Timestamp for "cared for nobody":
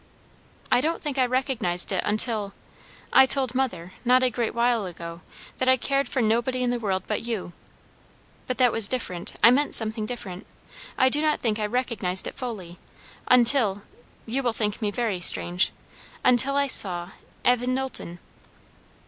5.77-6.63